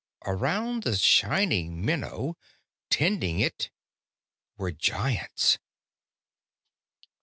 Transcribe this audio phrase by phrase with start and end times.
[0.25, 2.35] Around the shining minnow,
[2.89, 3.69] tending it,
[4.57, 5.59] were Giants.